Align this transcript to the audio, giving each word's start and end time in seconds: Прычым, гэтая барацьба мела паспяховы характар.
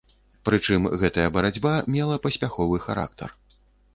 Прычым, 0.47 0.87
гэтая 1.01 1.25
барацьба 1.35 1.73
мела 1.95 2.15
паспяховы 2.25 2.77
характар. 2.87 3.29